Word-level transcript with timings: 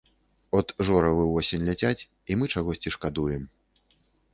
От 0.59 0.67
жоравы 0.87 1.21
ўвосень 1.29 1.67
ляцяць, 1.69 2.05
і 2.33 2.41
мы 2.41 2.45
чагосьці 2.55 2.89
шкадуем. 3.01 3.51